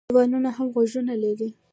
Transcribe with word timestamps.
ـ 0.03 0.07
دېوالونو 0.09 0.49
هم 0.57 0.67
غوږونه 0.73 1.13
لري. 1.23 1.49